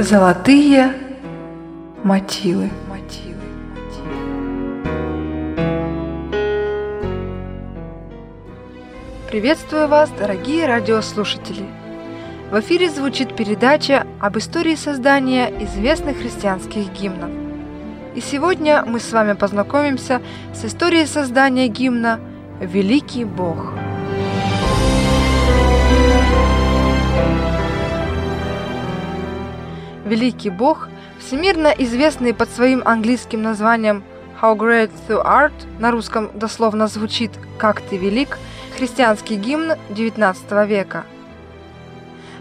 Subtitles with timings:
[0.00, 0.94] Золотые
[2.04, 2.70] мотивы.
[9.28, 11.66] Приветствую вас, дорогие радиослушатели!
[12.50, 17.30] В эфире звучит передача об истории создания известных христианских гимнов.
[18.14, 20.22] И сегодня мы с вами познакомимся
[20.54, 22.20] с историей создания гимна
[22.58, 23.74] «Великий Бог».
[23.74, 23.89] Бог,
[31.20, 34.02] всемирно известный под своим английским названием
[34.40, 38.38] How Great Thou Art, на русском дословно звучит «Как ты велик»,
[38.76, 41.04] христианский гимн XIX века.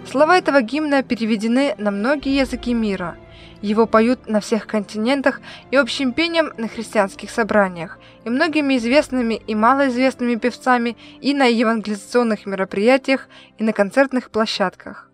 [0.10, 3.18] Слова этого гимна переведены на многие языки мира.
[3.62, 9.54] Его поют на всех континентах и общим пением на христианских собраниях, и многими известными и
[9.54, 13.28] малоизвестными певцами и на евангелизационных мероприятиях,
[13.60, 15.09] и на концертных площадках.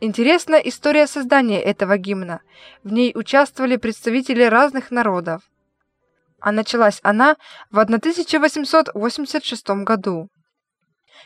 [0.00, 2.40] Интересна история создания этого гимна.
[2.84, 5.42] В ней участвовали представители разных народов.
[6.40, 7.36] А началась она
[7.70, 10.28] в 1886 году,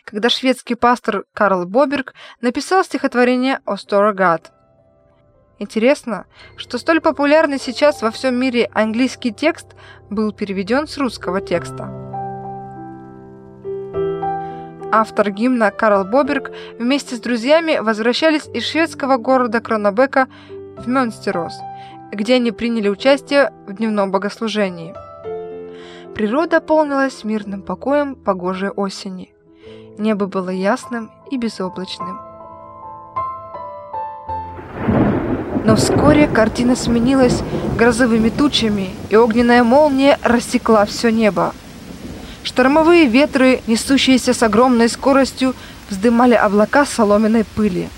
[0.04, 4.52] когда шведский пастор Карл Боберг написал стихотворение «О Сторогат».
[5.58, 9.76] Интересно, что столь популярный сейчас во всем мире английский текст
[10.10, 12.11] был переведен с русского текста.
[14.94, 21.54] Автор гимна Карл Боберг вместе с друзьями возвращались из шведского города Кронобека в Мюнстерос,
[22.12, 24.94] где они приняли участие в дневном богослужении.
[26.14, 29.32] Природа полнилась мирным покоем погожей осени.
[29.96, 32.20] Небо было ясным и безоблачным.
[35.64, 37.40] Но вскоре картина сменилась
[37.78, 41.54] грозовыми тучами, и огненная молния рассекла все небо.
[42.44, 45.54] Штормовые ветры, несущиеся с огромной скоростью,
[45.88, 47.88] вздымали облака соломенной пыли.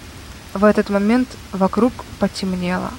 [0.53, 2.91] В этот момент вокруг потемнело.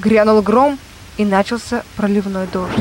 [0.00, 0.78] Грянул гром,
[1.18, 2.78] и начался проливной дождь.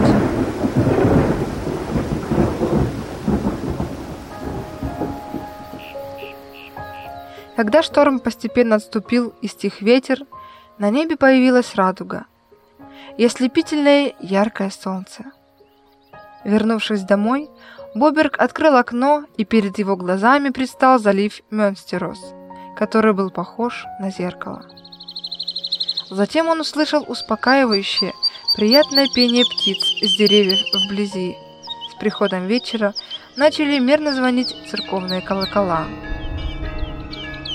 [7.56, 10.20] Когда шторм постепенно отступил и стих ветер,
[10.78, 12.28] на небе появилась радуга
[13.18, 15.26] и ослепительное яркое солнце.
[16.48, 17.50] Вернувшись домой,
[17.94, 22.34] Боберг открыл окно, и перед его глазами предстал залив Мюнстерос,
[22.78, 24.64] который был похож на зеркало.
[26.10, 28.14] Затем он услышал успокаивающее,
[28.56, 31.36] приятное пение птиц с деревьев вблизи.
[31.92, 32.94] С приходом вечера
[33.36, 35.86] начали мерно звонить церковные колокола.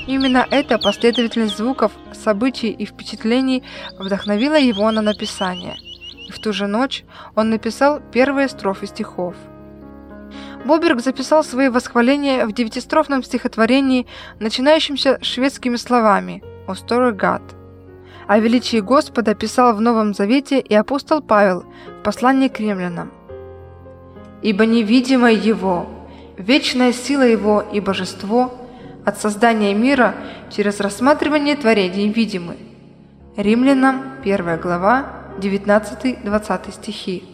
[0.06, 3.64] Именно эта последовательность звуков, событий и впечатлений
[3.98, 5.76] вдохновила его на написание.
[6.32, 7.04] В ту же ночь
[7.34, 9.37] он написал первые строфы стихов–
[10.65, 14.06] Боберг записал свои восхваления в девятистрофном стихотворении,
[14.38, 17.42] начинающемся шведскими словами «O story God».
[18.28, 21.65] О величии Господа писал в Новом Завете и апостол Павел
[21.98, 23.10] в послании к римлянам.
[24.42, 25.88] «Ибо невидимое Его,
[26.37, 28.54] вечная сила Его и божество
[29.04, 30.15] от создания мира
[30.50, 32.56] через рассматривание творений видимы».
[33.37, 37.25] Римлянам 1 глава 19-20 стихи.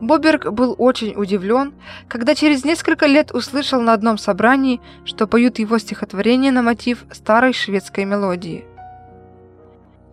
[0.00, 1.72] Боберг был очень удивлен,
[2.08, 7.52] когда через несколько лет услышал на одном собрании, что поют его стихотворение на мотив старой
[7.52, 8.64] шведской мелодии.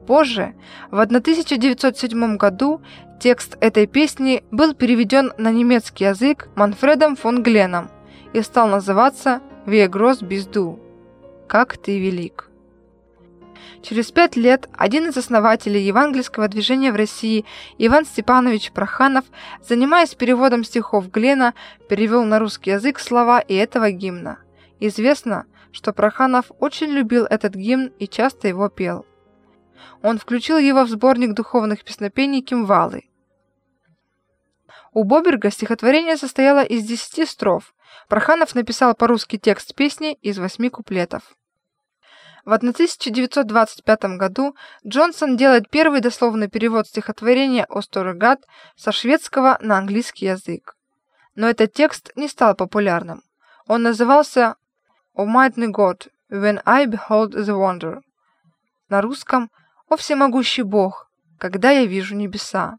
[0.08, 0.53] Позже,
[0.91, 2.81] в 1907 году,
[3.20, 7.90] текст этой песни был переведен на немецкий язык Манфредом фон Гленом
[8.34, 10.80] и стал называться «Вегрос Безду»–
[11.47, 12.50] «Как ты велик».
[13.81, 17.45] Через пять лет один из основателей евангельского движения в России,
[17.77, 19.25] Иван Степанович Проханов,
[19.67, 21.53] занимаясь переводом стихов Глена,
[21.89, 24.39] перевел на русский язык слова и этого гимна.
[24.79, 29.05] Известно, что Проханов очень любил этот гимн и часто его пел.
[30.03, 33.03] Он включил его в сборник духовных песнопений «Кимвалы».
[34.93, 37.73] У Боберга стихотворение состояло из десяти строф.
[38.09, 41.35] Проханов написал по-русски текст песни из восьми куплетов.
[42.43, 44.55] В 1925 году
[44.85, 48.41] Джонсон делает первый дословный перевод стихотворения «Осторогат»
[48.76, 50.76] со шведского на английский язык.
[51.35, 53.22] Но этот текст не стал популярным.
[53.67, 54.55] Он назывался
[55.16, 58.02] «Almighty God, when I behold the wonder»
[58.90, 59.52] на русском
[59.88, 62.78] «О всемогущий Бог, когда я вижу небеса».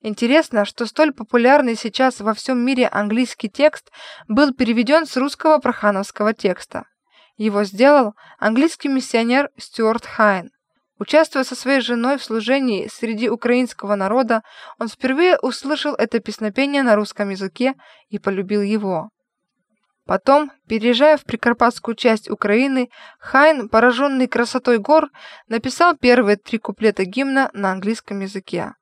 [0.00, 3.90] Интересно, что столь популярный сейчас во всем мире английский текст
[4.28, 6.86] был переведен с русского прохановского текста.
[7.36, 10.50] Его сделал английский миссионер Стюарт Хайн.
[10.98, 14.42] Участвуя со своей женой в служении среди украинского народа,
[14.78, 17.74] он впервые услышал это песнопение на русском языке
[18.08, 19.10] и полюбил его.
[20.04, 25.10] Потом, переезжая в прикарпатскую часть Украины, Хайн, пораженный красотой гор,
[25.48, 28.74] написал первые три куплета гимна на английском языке.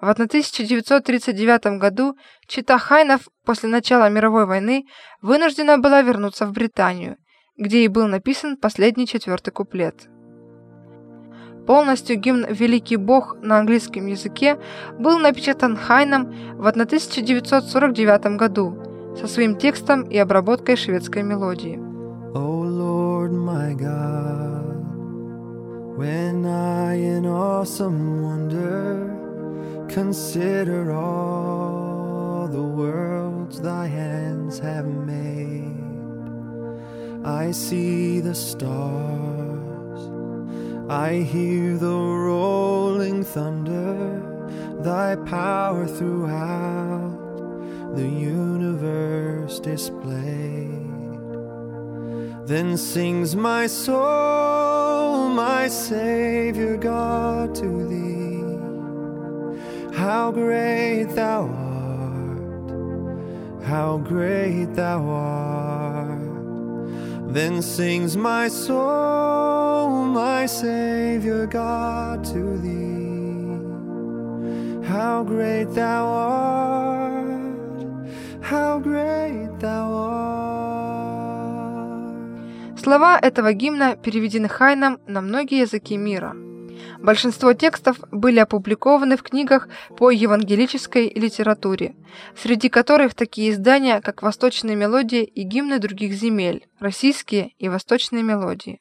[0.00, 4.86] В 1939 году чита Хайнов после начала мировой войны
[5.20, 7.16] вынуждена была вернуться в Британию,
[7.56, 10.08] где и был написан последний четвертый куплет.
[11.66, 14.58] Полностью гимн «Великий Бог» на английском языке
[14.98, 18.76] был напечатан Хайном в 1949 году
[19.18, 21.80] со своим текстом и обработкой шведской мелодии.
[22.34, 24.84] Oh Lord, my God,
[25.96, 29.14] when I in awesome wonder
[29.88, 35.83] consider all the worlds thy hands have made,
[37.24, 39.24] I see the stars
[40.88, 44.20] I hear the rolling thunder,
[44.82, 50.68] thy power throughout the universe displayed.
[52.46, 58.44] Then sings my soul, my Savior God, to thee.
[59.96, 62.70] How great thou art,
[63.64, 66.43] how great thou art.
[67.34, 73.58] Then sings my soul, my Savior God, to thee.
[74.86, 77.26] How great thou art,
[78.40, 80.14] how great thou art.
[82.78, 86.36] Слова этого гимна переведены Хайном на многие языки мира–
[86.98, 91.94] Большинство текстов были опубликованы в книгах по евангелической литературе,
[92.36, 98.80] среди которых такие издания, как «Восточные мелодии» и «Гимны других земель», «Российские» и «Восточные мелодии».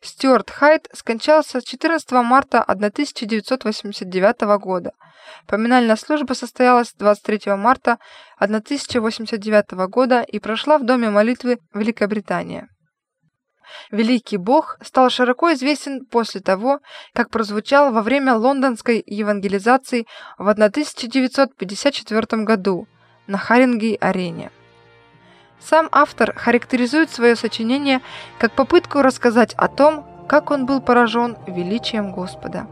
[0.00, 4.92] Стюарт Хайт скончался 14 марта 1989 года.
[5.46, 7.98] Поминальная служба состоялась 23 марта
[8.38, 12.68] 1089 года и прошла в Доме молитвы Великобритания.
[13.90, 16.80] Великий Бог стал широко известен после того,
[17.12, 20.06] как прозвучал во время лондонской евангелизации
[20.38, 22.86] в 1954 году
[23.26, 24.50] на Харингей-арене.
[25.60, 28.00] Сам автор характеризует свое сочинение
[28.38, 32.66] как попытку рассказать о том, как он был поражен величием Господа.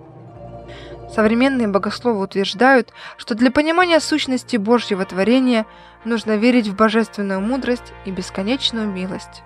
[1.15, 5.65] Современные богословы утверждают, что для понимания сущности Божьего творения
[6.05, 9.43] нужно верить в божественную мудрость и бесконечную милость.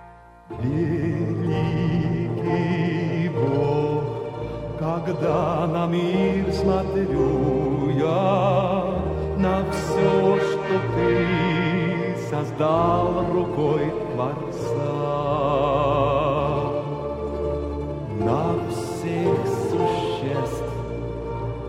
[0.49, 2.09] Великий
[3.29, 4.03] Бог,
[4.77, 8.83] когда на мир смотрю я,
[9.37, 14.93] на все, что ты создал рукой Творца,
[18.19, 19.37] на всех
[19.71, 20.73] существ,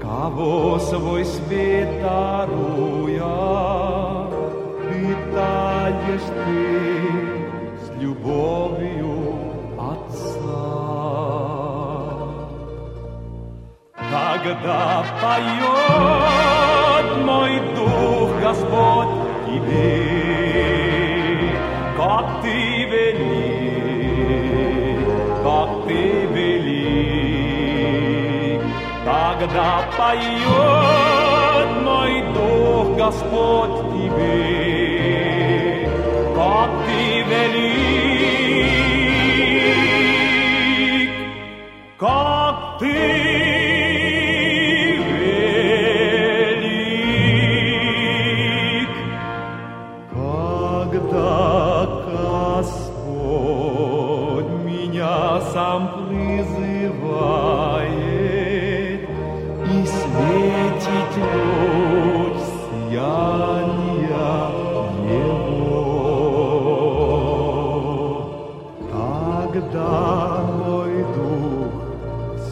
[0.02, 3.28] кого свой свет даруя,
[4.90, 7.13] питаешь ты
[8.04, 9.12] любовью
[9.78, 10.64] Отца.
[14.10, 14.84] Когда
[15.22, 19.14] поет мой дух, Господь,
[19.46, 20.00] тебе,
[21.96, 22.58] как ты
[22.92, 23.94] велик,
[25.42, 26.00] как ты
[26.36, 27.80] велик,
[29.06, 34.83] тогда поет мой дух, Господь, тебе,
[36.64, 38.13] как ты
[69.72, 71.72] Тогда мой дух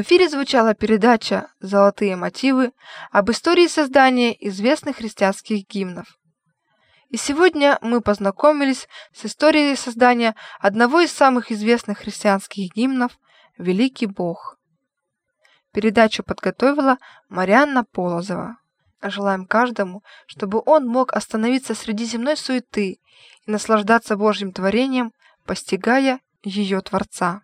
[0.02, 2.72] Эфире звучала передача «Золотые мотивы»
[3.10, 6.18] об истории создания известных христианских гимнов.
[7.08, 13.18] И сегодня мы познакомились с историей создания одного из самых известных христианских гимнов
[13.58, 14.58] «Великий Бог».
[15.72, 18.56] Передачу подготовила Марианна Полозова.
[19.02, 23.00] Желаем каждому, чтобы он мог остановиться среди земной суеты
[23.46, 25.12] и наслаждаться Божьим творением,
[25.44, 27.42] постигая ее Творца.